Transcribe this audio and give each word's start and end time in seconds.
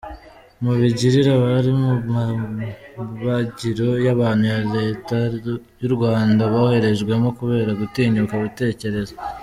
Mubigirire 0.63 1.29
abari 1.37 1.71
mu 1.81 1.91
mabagiro 3.23 3.87
y’abantu 4.05 4.43
ya 4.53 4.59
Leta 4.75 5.17
y’Urwanda 5.81 6.41
boherejwemo 6.53 7.29
kubera 7.39 7.71
gutinyuka 7.81 8.35
gutekereza. 8.43 9.13